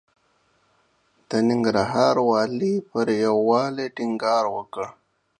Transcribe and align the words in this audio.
د 1.29 1.31
ننګرهار 1.49 2.15
والي 2.29 2.75
پر 2.89 3.07
يووالي 3.25 3.87
ټينګار 3.95 4.43
وکړ. 4.55 4.85